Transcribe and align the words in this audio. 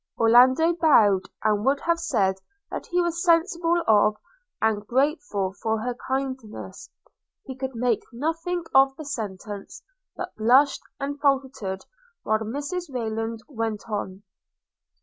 Orlando 0.17 0.73
bowed, 0.73 1.25
and 1.43 1.63
would 1.63 1.79
have 1.81 1.99
said 1.99 2.37
that 2.71 2.87
he 2.87 2.99
was 2.99 3.21
sensible 3.23 3.83
of 3.85 4.15
and 4.59 4.87
grateful 4.87 5.53
for 5.61 5.79
her 5.81 5.93
kindness; 5.93 6.89
he 7.45 7.55
could 7.55 7.75
make 7.75 8.01
nothing 8.11 8.63
of 8.73 8.95
the 8.95 9.05
sentence– 9.05 9.83
but 10.17 10.33
blushed 10.35 10.81
and 10.99 11.19
faltered 11.21 11.85
while 12.23 12.39
Mrs 12.39 12.91
Rayland 12.91 13.41
went 13.47 13.87
on. 13.87 14.23